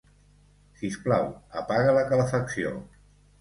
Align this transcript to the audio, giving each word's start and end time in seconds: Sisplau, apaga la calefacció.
Sisplau, 0.79 1.27
apaga 1.61 1.93
la 1.99 2.07
calefacció. 2.13 2.73